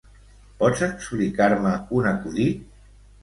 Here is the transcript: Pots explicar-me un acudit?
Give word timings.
Pots 0.61 0.79
explicar-me 0.85 1.75
un 1.99 2.09
acudit? 2.13 2.65